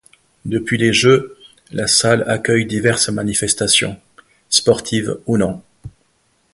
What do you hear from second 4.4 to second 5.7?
sportives ou non.